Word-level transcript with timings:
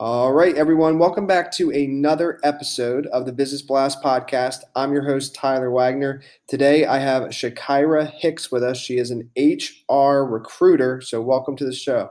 All 0.00 0.32
right, 0.32 0.54
everyone, 0.56 1.00
welcome 1.00 1.26
back 1.26 1.50
to 1.54 1.70
another 1.70 2.38
episode 2.44 3.08
of 3.08 3.26
the 3.26 3.32
Business 3.32 3.62
Blast 3.62 4.00
podcast. 4.00 4.58
I'm 4.76 4.92
your 4.92 5.02
host, 5.02 5.34
Tyler 5.34 5.72
Wagner. 5.72 6.22
Today 6.46 6.86
I 6.86 6.98
have 6.98 7.24
Shakira 7.30 8.08
Hicks 8.08 8.52
with 8.52 8.62
us. 8.62 8.78
She 8.78 8.98
is 8.98 9.10
an 9.10 9.28
HR 9.36 10.24
recruiter, 10.24 11.00
so 11.00 11.20
welcome 11.20 11.56
to 11.56 11.64
the 11.64 11.72
show. 11.72 12.10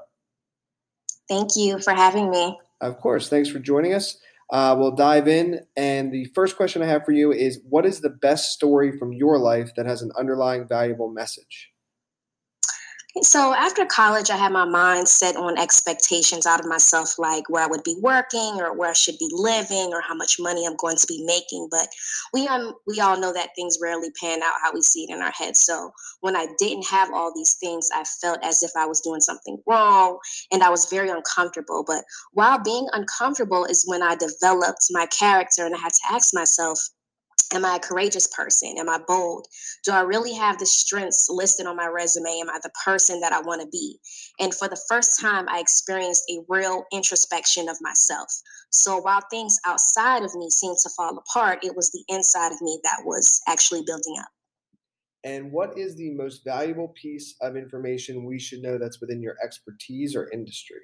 Thank 1.30 1.52
you 1.56 1.80
for 1.80 1.94
having 1.94 2.30
me. 2.30 2.60
Of 2.82 2.98
course, 2.98 3.30
thanks 3.30 3.48
for 3.48 3.60
joining 3.60 3.94
us. 3.94 4.18
Uh, 4.52 4.76
we'll 4.78 4.92
dive 4.92 5.30
in, 5.30 5.62
and 5.78 6.12
the 6.12 6.26
first 6.36 6.58
question 6.58 6.82
I 6.82 6.88
have 6.88 7.06
for 7.06 7.14
you 7.14 7.32
is 7.32 7.62
What 7.70 7.86
is 7.86 8.02
the 8.02 8.10
best 8.10 8.52
story 8.52 8.98
from 8.98 9.14
your 9.14 9.40
life 9.40 9.72
that 9.78 9.86
has 9.86 10.02
an 10.02 10.12
underlying 10.18 10.68
valuable 10.68 11.10
message? 11.10 11.72
So 13.24 13.54
after 13.54 13.86
college, 13.86 14.30
I 14.30 14.38
had 14.38 14.52
my 14.52 14.66
mind 14.66 15.08
set 15.08 15.36
on 15.36 15.58
expectations 15.58 16.46
out 16.46 16.60
of 16.60 16.68
myself, 16.68 17.18
like 17.18 17.50
where 17.50 17.64
I 17.64 17.68
would 17.68 17.84
be 17.84 17.98
working 18.02 18.60
or 18.60 18.78
where 18.78 18.90
I 18.90 18.94
should 18.94 19.18
be 19.18 19.30
living 19.34 19.92
or 19.94 20.02
how 20.02 20.14
much 20.14 20.38
money 20.40 20.66
I'm 20.66 20.76
going 20.76 20.98
to 20.98 21.08
be 21.08 21.24
making. 21.26 21.68
But 21.72 21.88
we 22.34 22.48
um 22.48 22.74
we 22.86 23.00
all 23.00 23.20
know 23.20 23.34
that 23.34 23.50
things 23.56 23.78
rarely 23.82 24.10
pan 24.22 24.44
out 24.44 24.56
how 24.64 24.74
we 24.74 24.82
see 24.82 25.04
it 25.04 25.10
in 25.16 25.22
our 25.22 25.32
head. 25.32 25.58
So 25.58 25.92
when 26.22 26.36
I 26.36 26.48
didn't 26.60 26.86
have 26.88 27.12
all 27.14 27.34
these 27.36 27.56
things, 27.60 27.90
I 27.94 28.04
felt 28.22 28.40
as 28.44 28.64
if 28.64 28.72
I 28.78 28.86
was 28.86 29.02
doing 29.02 29.22
something 29.22 29.58
wrong 29.68 30.20
and 30.52 30.64
I 30.64 30.70
was 30.70 30.86
very 30.90 31.10
uncomfortable. 31.10 31.84
But 31.86 32.04
while 32.34 32.60
being 32.64 32.88
uncomfortable 32.94 33.66
is 33.66 33.84
when 33.88 34.04
I 34.04 34.16
developed 34.16 34.88
my 34.92 35.08
character 35.08 35.66
and 35.66 35.76
I 35.76 35.80
had 35.80 35.94
to 35.94 36.14
ask 36.16 36.34
myself, 36.34 36.80
Am 37.54 37.64
I 37.64 37.78
a 37.78 37.80
courageous 37.80 38.28
person? 38.28 38.76
Am 38.78 38.90
I 38.90 39.00
bold? 39.08 39.48
Do 39.86 39.92
I 39.92 40.02
really 40.02 40.34
have 40.34 40.60
the 40.60 40.66
strengths 40.66 41.28
listed 41.30 41.66
on 41.66 41.78
my 41.78 41.88
resume? 41.88 42.42
Am 42.42 42.50
I 42.50 42.60
the 42.62 42.72
person 42.84 43.22
that 43.22 43.32
I 43.32 43.40
want 43.40 43.62
to 43.62 43.68
be? 43.68 44.00
And 44.40 44.54
for 44.54 44.68
the 44.68 44.80
first 44.90 45.20
time, 45.22 45.48
I 45.48 45.60
experienced 45.60 46.24
a 46.30 46.44
real 46.50 46.84
introspection 46.92 47.70
of 47.70 47.78
myself. 47.80 48.28
So 48.70 48.98
while 48.98 49.22
things 49.32 49.58
outside 49.66 50.24
of 50.24 50.36
me 50.36 50.50
seemed 50.50 50.78
to 50.84 50.90
fall 50.90 51.18
apart, 51.18 51.64
it 51.64 51.76
was 51.76 51.90
the 51.92 52.04
inside 52.10 52.52
of 52.52 52.62
me 52.62 52.82
that 52.84 53.04
was 53.06 53.42
actually 53.48 53.84
building 53.86 54.16
up. 54.20 54.28
And 55.24 55.52
what 55.52 55.78
is 55.78 55.96
the 55.96 56.14
most 56.16 56.44
valuable 56.44 56.94
piece 57.02 57.36
of 57.42 57.56
information 57.56 58.26
we 58.26 58.40
should 58.40 58.62
know 58.62 58.78
that's 58.78 59.02
within 59.02 59.22
your 59.22 59.36
expertise 59.44 60.16
or 60.16 60.30
industry? 60.32 60.80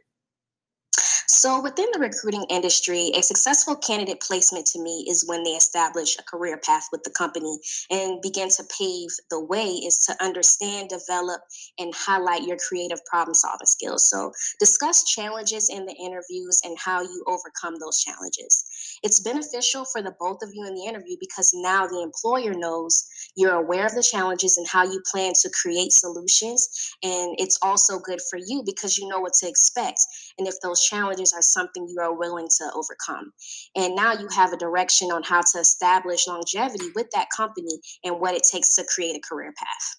So, 1.44 1.60
within 1.60 1.90
the 1.92 2.00
recruiting 2.00 2.46
industry, 2.50 3.12
a 3.16 3.22
successful 3.22 3.76
candidate 3.76 4.22
placement 4.22 4.66
to 4.68 4.80
me 4.80 5.06
is 5.10 5.28
when 5.28 5.44
they 5.44 5.50
establish 5.50 6.18
a 6.18 6.24
career 6.24 6.58
path 6.58 6.88
with 6.90 7.04
the 7.04 7.10
company 7.10 7.60
and 7.92 8.22
begin 8.22 8.48
to 8.52 8.64
pave 8.80 9.10
the 9.30 9.42
way 9.42 9.68
is 9.68 9.98
to 10.06 10.16
understand, 10.24 10.88
develop, 10.88 11.42
and 11.78 11.94
highlight 11.94 12.44
your 12.44 12.56
creative 12.66 13.04
problem 13.04 13.34
solving 13.34 13.68
skills. 13.68 14.10
So, 14.10 14.32
discuss 14.58 15.04
challenges 15.04 15.68
in 15.68 15.86
the 15.86 15.96
interviews 15.96 16.62
and 16.64 16.78
how 16.80 17.02
you 17.02 17.26
overcome 17.28 17.76
those 17.78 18.00
challenges. 18.00 18.64
It's 19.04 19.20
beneficial 19.20 19.86
for 19.86 20.02
the 20.02 20.16
both 20.20 20.40
of 20.42 20.50
you 20.54 20.66
in 20.68 20.76
the 20.76 20.86
interview 20.86 21.18
because 21.20 21.52
now 21.54 21.88
the 21.88 22.02
employer 22.02 22.54
knows 22.54 23.06
you're 23.36 23.56
aware 23.56 23.86
of 23.86 23.96
the 23.96 24.04
challenges 24.04 24.58
and 24.58 24.68
how 24.68 24.84
you 24.84 25.02
plan 25.12 25.34
to 25.42 25.50
create 25.62 25.92
solutions. 25.92 26.68
And 27.04 27.36
it's 27.38 27.60
also 27.62 28.00
good 28.00 28.20
for 28.30 28.38
you 28.38 28.64
because 28.66 28.98
you 28.98 29.08
know 29.08 29.20
what 29.20 29.34
to 29.40 29.48
expect. 29.48 30.00
And 30.38 30.48
if 30.48 30.56
those 30.62 30.82
challenges 30.82 31.34
are 31.34 31.42
something 31.42 31.88
you 31.88 32.00
are 32.02 32.18
willing 32.18 32.48
to 32.58 32.72
overcome. 32.74 33.32
And 33.76 33.96
now 33.96 34.14
you 34.14 34.28
have 34.36 34.54
a 34.54 34.58
direction 34.58 35.12
on 35.12 35.24
how 35.24 35.42
to 35.54 35.60
establish 35.60 36.28
longevity 36.28 36.90
with 36.96 37.08
that 37.14 37.28
company 37.36 37.80
and 38.04 38.20
what 38.20 38.36
it 38.36 38.44
takes 38.50 38.76
to 38.76 38.86
create 38.94 39.16
a 39.16 39.22
career 39.28 39.54
path. 39.58 39.96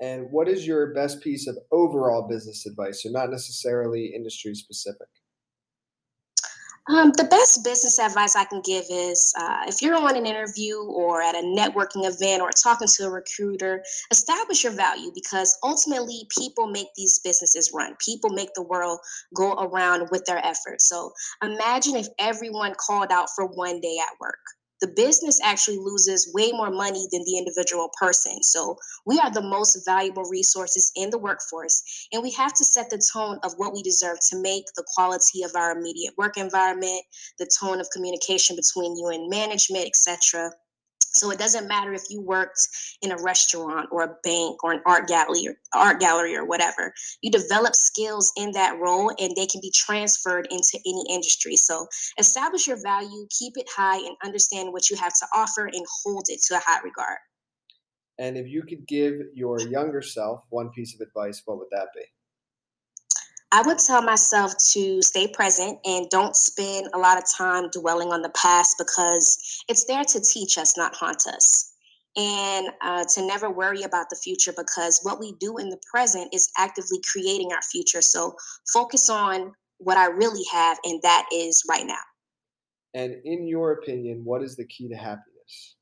And 0.00 0.30
what 0.30 0.48
is 0.48 0.66
your 0.66 0.92
best 0.92 1.22
piece 1.22 1.46
of 1.46 1.56
overall 1.70 2.26
business 2.28 2.66
advice? 2.66 3.02
So, 3.02 3.10
not 3.10 3.30
necessarily 3.30 4.12
industry 4.14 4.54
specific. 4.54 5.06
Um, 6.86 7.12
the 7.12 7.24
best 7.24 7.64
business 7.64 7.98
advice 7.98 8.36
I 8.36 8.44
can 8.44 8.60
give 8.60 8.84
is 8.90 9.32
uh, 9.38 9.64
if 9.66 9.80
you're 9.80 9.94
on 9.94 10.16
an 10.16 10.26
interview 10.26 10.76
or 10.76 11.22
at 11.22 11.34
a 11.34 11.38
networking 11.38 12.04
event 12.04 12.42
or 12.42 12.50
talking 12.50 12.88
to 12.88 13.04
a 13.04 13.10
recruiter, 13.10 13.82
establish 14.10 14.64
your 14.64 14.72
value 14.74 15.10
because 15.14 15.56
ultimately 15.62 16.26
people 16.38 16.66
make 16.66 16.88
these 16.94 17.20
businesses 17.20 17.70
run. 17.72 17.96
People 18.04 18.30
make 18.30 18.52
the 18.54 18.62
world 18.62 18.98
go 19.34 19.54
around 19.54 20.08
with 20.10 20.26
their 20.26 20.44
efforts. 20.44 20.86
So 20.86 21.12
imagine 21.42 21.96
if 21.96 22.08
everyone 22.18 22.74
called 22.78 23.10
out 23.10 23.28
for 23.34 23.46
one 23.46 23.80
day 23.80 23.96
at 24.02 24.20
work 24.20 24.40
the 24.84 24.92
business 24.92 25.40
actually 25.42 25.78
loses 25.78 26.30
way 26.34 26.52
more 26.52 26.70
money 26.70 27.08
than 27.10 27.24
the 27.24 27.38
individual 27.38 27.90
person. 27.98 28.42
So 28.42 28.76
we 29.06 29.18
are 29.18 29.30
the 29.30 29.40
most 29.40 29.82
valuable 29.86 30.24
resources 30.24 30.92
in 30.94 31.08
the 31.08 31.16
workforce, 31.16 31.82
and 32.12 32.22
we 32.22 32.30
have 32.32 32.52
to 32.52 32.64
set 32.66 32.90
the 32.90 33.02
tone 33.10 33.38
of 33.44 33.54
what 33.56 33.72
we 33.72 33.82
deserve 33.82 34.18
to 34.28 34.36
make 34.42 34.64
the 34.76 34.84
quality 34.94 35.42
of 35.42 35.52
our 35.56 35.72
immediate 35.72 36.12
work 36.18 36.36
environment, 36.36 37.00
the 37.38 37.50
tone 37.58 37.80
of 37.80 37.88
communication 37.94 38.56
between 38.56 38.94
you 38.98 39.08
and 39.08 39.30
management, 39.30 39.86
etc. 39.86 40.52
So 41.16 41.30
it 41.30 41.38
doesn't 41.38 41.68
matter 41.68 41.92
if 41.92 42.02
you 42.10 42.20
worked 42.20 42.58
in 43.00 43.12
a 43.12 43.22
restaurant 43.22 43.88
or 43.92 44.02
a 44.02 44.16
bank 44.24 44.62
or 44.64 44.72
an 44.72 44.82
art 44.86 45.06
gallery 45.06 45.46
or 45.46 45.54
art 45.72 46.00
gallery 46.00 46.36
or 46.36 46.44
whatever. 46.44 46.92
You 47.22 47.30
develop 47.30 47.74
skills 47.74 48.32
in 48.36 48.52
that 48.52 48.78
role 48.80 49.10
and 49.18 49.34
they 49.36 49.46
can 49.46 49.60
be 49.60 49.72
transferred 49.74 50.48
into 50.50 50.78
any 50.84 51.04
industry. 51.08 51.56
So 51.56 51.86
establish 52.18 52.66
your 52.66 52.78
value, 52.82 53.26
keep 53.30 53.54
it 53.56 53.66
high 53.74 53.98
and 53.98 54.16
understand 54.24 54.72
what 54.72 54.90
you 54.90 54.96
have 54.96 55.14
to 55.14 55.26
offer 55.34 55.66
and 55.66 55.86
hold 56.02 56.24
it 56.28 56.40
to 56.48 56.56
a 56.56 56.60
high 56.64 56.80
regard. 56.82 57.18
And 58.18 58.36
if 58.36 58.48
you 58.48 58.62
could 58.62 58.86
give 58.86 59.14
your 59.34 59.60
younger 59.60 60.02
self 60.02 60.44
one 60.50 60.70
piece 60.70 60.94
of 60.94 61.00
advice, 61.00 61.42
what 61.44 61.58
would 61.58 61.68
that 61.72 61.88
be? 61.94 62.02
I 63.54 63.62
would 63.62 63.78
tell 63.78 64.02
myself 64.02 64.52
to 64.72 65.00
stay 65.00 65.28
present 65.28 65.78
and 65.84 66.10
don't 66.10 66.34
spend 66.34 66.88
a 66.92 66.98
lot 66.98 67.18
of 67.18 67.24
time 67.38 67.70
dwelling 67.70 68.10
on 68.12 68.20
the 68.20 68.30
past 68.30 68.74
because 68.78 69.62
it's 69.68 69.84
there 69.84 70.02
to 70.02 70.20
teach 70.20 70.58
us, 70.58 70.76
not 70.76 70.96
haunt 70.96 71.28
us. 71.28 71.72
And 72.16 72.66
uh, 72.82 73.04
to 73.14 73.24
never 73.24 73.48
worry 73.48 73.82
about 73.82 74.10
the 74.10 74.16
future 74.16 74.52
because 74.56 74.98
what 75.04 75.20
we 75.20 75.34
do 75.38 75.58
in 75.58 75.68
the 75.68 75.78
present 75.88 76.34
is 76.34 76.50
actively 76.58 76.98
creating 77.12 77.52
our 77.52 77.62
future. 77.62 78.02
So 78.02 78.34
focus 78.72 79.08
on 79.08 79.52
what 79.78 79.98
I 79.98 80.06
really 80.06 80.44
have, 80.50 80.78
and 80.82 81.00
that 81.02 81.26
is 81.32 81.62
right 81.68 81.86
now. 81.86 82.02
And 82.92 83.14
in 83.24 83.46
your 83.46 83.70
opinion, 83.74 84.22
what 84.24 84.42
is 84.42 84.56
the 84.56 84.66
key 84.66 84.88
to 84.88 84.96
happiness? 84.96 85.76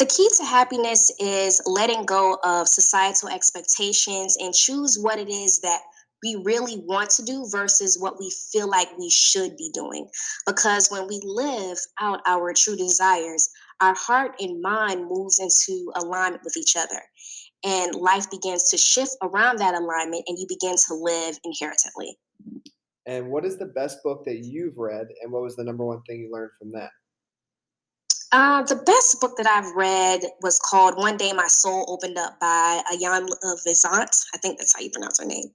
The 0.00 0.06
key 0.06 0.28
to 0.38 0.44
happiness 0.44 1.12
is 1.20 1.62
letting 1.66 2.04
go 2.04 2.36
of 2.42 2.66
societal 2.66 3.28
expectations 3.28 4.36
and 4.40 4.52
choose 4.52 4.98
what 4.98 5.20
it 5.20 5.28
is 5.28 5.60
that 5.60 5.80
we 6.22 6.40
really 6.44 6.82
want 6.86 7.10
to 7.10 7.22
do 7.22 7.46
versus 7.50 7.98
what 7.98 8.18
we 8.18 8.30
feel 8.52 8.68
like 8.68 8.88
we 8.98 9.10
should 9.10 9.56
be 9.56 9.70
doing. 9.72 10.08
Because 10.46 10.90
when 10.90 11.06
we 11.06 11.20
live 11.24 11.78
out 12.00 12.20
our 12.26 12.52
true 12.52 12.76
desires, 12.76 13.48
our 13.80 13.94
heart 13.94 14.34
and 14.40 14.60
mind 14.60 15.08
moves 15.08 15.38
into 15.38 15.90
alignment 15.96 16.42
with 16.44 16.56
each 16.56 16.76
other. 16.76 17.00
And 17.64 17.94
life 17.94 18.30
begins 18.30 18.70
to 18.70 18.78
shift 18.78 19.16
around 19.22 19.58
that 19.58 19.74
alignment 19.74 20.24
and 20.26 20.38
you 20.38 20.46
begin 20.48 20.76
to 20.88 20.94
live 20.94 21.38
inherently. 21.44 22.18
And 23.06 23.30
what 23.30 23.44
is 23.44 23.58
the 23.58 23.66
best 23.66 23.98
book 24.02 24.24
that 24.24 24.44
you've 24.44 24.78
read 24.78 25.08
and 25.22 25.32
what 25.32 25.42
was 25.42 25.56
the 25.56 25.64
number 25.64 25.84
one 25.84 26.02
thing 26.02 26.20
you 26.20 26.30
learned 26.32 26.52
from 26.58 26.72
that? 26.72 26.90
Uh, 28.32 28.62
the 28.62 28.76
best 28.76 29.20
book 29.20 29.36
that 29.36 29.46
I've 29.48 29.74
read 29.74 30.20
was 30.40 30.60
called 30.60 30.96
One 30.96 31.16
Day 31.16 31.32
My 31.32 31.48
Soul 31.48 31.84
Opened 31.88 32.16
Up 32.16 32.38
by 32.38 32.80
Iyanla 32.92 33.34
Vanzant. 33.66 34.24
I 34.32 34.38
think 34.38 34.56
that's 34.56 34.72
how 34.72 34.80
you 34.80 34.90
pronounce 34.90 35.18
her 35.18 35.26
name. 35.26 35.46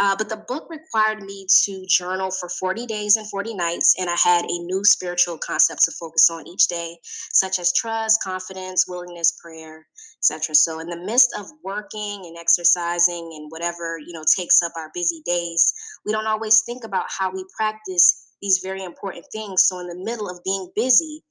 Uh, 0.00 0.16
but 0.16 0.28
the 0.28 0.42
book 0.48 0.68
required 0.68 1.22
me 1.22 1.46
to 1.62 1.86
journal 1.86 2.32
for 2.32 2.48
40 2.48 2.86
days 2.86 3.14
and 3.14 3.30
40 3.30 3.54
nights, 3.54 3.94
and 4.00 4.10
I 4.10 4.16
had 4.20 4.46
a 4.46 4.58
new 4.64 4.84
spiritual 4.84 5.38
concept 5.38 5.84
to 5.84 5.92
focus 5.92 6.28
on 6.28 6.48
each 6.48 6.66
day, 6.66 6.96
such 7.32 7.60
as 7.60 7.72
trust, 7.72 8.20
confidence, 8.20 8.88
willingness, 8.88 9.38
prayer, 9.40 9.86
etc. 10.18 10.56
So, 10.56 10.80
in 10.80 10.88
the 10.88 10.96
midst 10.96 11.32
of 11.38 11.46
working 11.62 12.24
and 12.26 12.36
exercising 12.36 13.30
and 13.36 13.46
whatever 13.52 13.96
you 14.04 14.12
know 14.12 14.24
takes 14.36 14.60
up 14.60 14.72
our 14.76 14.90
busy 14.92 15.22
days, 15.24 15.72
we 16.04 16.10
don't 16.10 16.26
always 16.26 16.62
think 16.62 16.82
about 16.82 17.06
how 17.16 17.30
we 17.32 17.44
practice 17.56 18.26
these 18.42 18.58
very 18.60 18.82
important 18.82 19.24
things. 19.30 19.68
So, 19.68 19.78
in 19.78 19.86
the 19.86 20.04
middle 20.04 20.28
of 20.28 20.42
being 20.44 20.72
busy, 20.74 21.22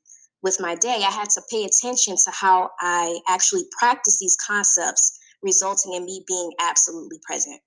with 0.43 0.59
my 0.59 0.75
day, 0.75 1.03
I 1.07 1.11
had 1.11 1.29
to 1.31 1.41
pay 1.49 1.63
attention 1.63 2.15
to 2.25 2.31
how 2.31 2.71
I 2.79 3.19
actually 3.27 3.63
practice 3.79 4.19
these 4.19 4.37
concepts, 4.45 5.17
resulting 5.41 5.93
in 5.93 6.05
me 6.05 6.23
being 6.27 6.51
absolutely 6.59 7.19
present. 7.23 7.61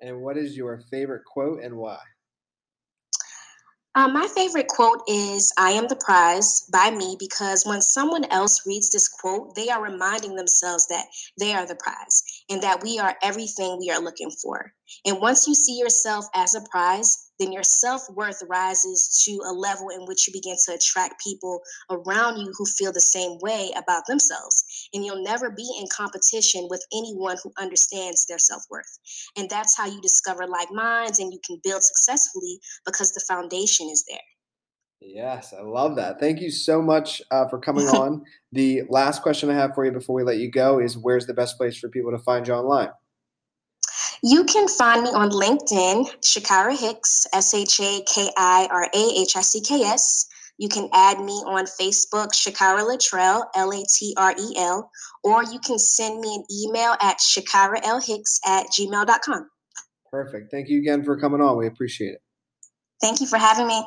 And 0.00 0.20
what 0.20 0.36
is 0.36 0.56
your 0.56 0.80
favorite 0.90 1.24
quote 1.24 1.62
and 1.62 1.76
why? 1.76 1.98
Um, 3.94 4.12
my 4.12 4.26
favorite 4.26 4.68
quote 4.68 5.00
is 5.08 5.50
I 5.56 5.70
am 5.70 5.88
the 5.88 5.96
prize 5.96 6.66
by 6.70 6.90
me 6.90 7.16
because 7.18 7.64
when 7.64 7.80
someone 7.80 8.26
else 8.26 8.66
reads 8.66 8.90
this 8.90 9.08
quote, 9.08 9.54
they 9.54 9.70
are 9.70 9.82
reminding 9.82 10.36
themselves 10.36 10.86
that 10.88 11.06
they 11.38 11.54
are 11.54 11.66
the 11.66 11.76
prize 11.76 12.22
and 12.50 12.62
that 12.62 12.82
we 12.82 12.98
are 12.98 13.16
everything 13.22 13.78
we 13.78 13.90
are 13.90 14.02
looking 14.02 14.30
for. 14.30 14.74
And 15.06 15.18
once 15.18 15.48
you 15.48 15.54
see 15.54 15.78
yourself 15.78 16.26
as 16.34 16.54
a 16.54 16.60
prize, 16.70 17.25
then 17.38 17.52
your 17.52 17.62
self 17.62 18.02
worth 18.10 18.42
rises 18.48 19.24
to 19.24 19.32
a 19.46 19.52
level 19.52 19.88
in 19.90 20.06
which 20.06 20.26
you 20.26 20.32
begin 20.32 20.56
to 20.66 20.74
attract 20.74 21.22
people 21.22 21.60
around 21.90 22.38
you 22.38 22.52
who 22.56 22.64
feel 22.64 22.92
the 22.92 23.00
same 23.00 23.38
way 23.40 23.70
about 23.76 24.04
themselves. 24.06 24.88
And 24.92 25.04
you'll 25.04 25.22
never 25.22 25.50
be 25.50 25.68
in 25.78 25.86
competition 25.94 26.66
with 26.70 26.84
anyone 26.92 27.36
who 27.42 27.52
understands 27.58 28.26
their 28.26 28.38
self 28.38 28.62
worth. 28.70 28.98
And 29.36 29.48
that's 29.50 29.76
how 29.76 29.86
you 29.86 30.00
discover 30.00 30.46
like 30.46 30.70
minds 30.70 31.18
and 31.18 31.32
you 31.32 31.40
can 31.44 31.60
build 31.62 31.82
successfully 31.82 32.60
because 32.84 33.12
the 33.12 33.24
foundation 33.28 33.88
is 33.90 34.04
there. 34.08 34.18
Yes, 35.00 35.52
I 35.52 35.62
love 35.62 35.96
that. 35.96 36.18
Thank 36.18 36.40
you 36.40 36.50
so 36.50 36.80
much 36.80 37.22
uh, 37.30 37.48
for 37.48 37.58
coming 37.60 37.86
on. 37.86 38.24
The 38.52 38.82
last 38.88 39.22
question 39.22 39.50
I 39.50 39.54
have 39.54 39.74
for 39.74 39.84
you 39.84 39.92
before 39.92 40.16
we 40.16 40.22
let 40.22 40.38
you 40.38 40.50
go 40.50 40.80
is 40.80 40.96
where's 40.96 41.26
the 41.26 41.34
best 41.34 41.56
place 41.56 41.78
for 41.78 41.88
people 41.88 42.12
to 42.12 42.18
find 42.18 42.46
you 42.48 42.54
online? 42.54 42.90
You 44.22 44.44
can 44.44 44.68
find 44.68 45.02
me 45.02 45.10
on 45.10 45.30
LinkedIn, 45.30 46.06
Shakira 46.20 46.78
Hicks, 46.78 47.26
S 47.32 47.54
H 47.54 47.80
A 47.80 48.02
K 48.06 48.30
I 48.36 48.68
R 48.70 48.84
A 48.84 49.20
H 49.20 49.36
I 49.36 49.40
C 49.42 49.60
K 49.60 49.82
S. 49.82 50.26
You 50.58 50.68
can 50.68 50.88
add 50.92 51.20
me 51.20 51.34
on 51.46 51.66
Facebook, 51.66 52.32
Shakira 52.32 52.80
Latrell, 52.80 53.44
L 53.54 53.72
A 53.72 53.84
T 53.84 54.14
R 54.16 54.34
E 54.38 54.54
L, 54.56 54.90
or 55.22 55.44
you 55.44 55.58
can 55.58 55.78
send 55.78 56.20
me 56.20 56.34
an 56.34 56.44
email 56.50 56.96
at 57.02 57.18
shakiralhicks 57.18 58.40
at 58.46 58.66
gmail.com. 58.68 59.50
Perfect. 60.10 60.50
Thank 60.50 60.68
you 60.68 60.78
again 60.78 61.04
for 61.04 61.18
coming 61.18 61.42
on. 61.42 61.58
We 61.58 61.66
appreciate 61.66 62.14
it. 62.14 62.22
Thank 63.02 63.20
you 63.20 63.26
for 63.26 63.38
having 63.38 63.66
me. 63.66 63.84